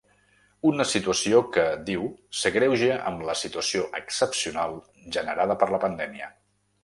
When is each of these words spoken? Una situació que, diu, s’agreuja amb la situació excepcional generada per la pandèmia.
Una 0.67 0.85
situació 0.91 1.41
que, 1.57 1.65
diu, 1.89 2.07
s’agreuja 2.39 2.97
amb 3.11 3.21
la 3.29 3.35
situació 3.43 3.85
excepcional 4.01 4.75
generada 5.17 5.59
per 5.65 5.69
la 5.77 5.81
pandèmia. 5.87 6.33